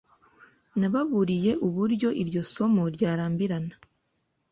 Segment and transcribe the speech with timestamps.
[0.79, 3.73] Nababuriye uburyo iryo somo ryarambirana.